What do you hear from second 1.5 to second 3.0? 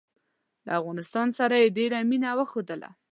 یې ډېره مینه وښودله.